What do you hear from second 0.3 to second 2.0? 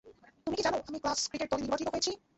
তুমি কি জানো, আমি ক্লাস ক্রিকেট দলে নির্বাচিত